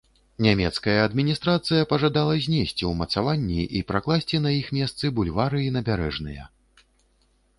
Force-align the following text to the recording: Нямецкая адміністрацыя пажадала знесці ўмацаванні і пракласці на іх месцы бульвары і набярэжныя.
Нямецкая 0.43 0.93
адміністрацыя 1.07 1.81
пажадала 1.91 2.37
знесці 2.45 2.89
ўмацаванні 2.93 3.67
і 3.79 3.83
пракласці 3.91 4.41
на 4.45 4.53
іх 4.61 4.71
месцы 4.77 5.11
бульвары 5.19 5.59
і 5.67 5.71
набярэжныя. 5.79 6.43